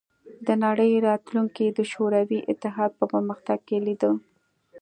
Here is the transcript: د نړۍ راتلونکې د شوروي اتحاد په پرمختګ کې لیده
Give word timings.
د 0.47 0.47
نړۍ 0.65 0.91
راتلونکې 1.07 1.65
د 1.69 1.79
شوروي 1.91 2.39
اتحاد 2.51 2.91
په 2.99 3.05
پرمختګ 3.13 3.59
کې 3.67 3.77
لیده 3.85 4.11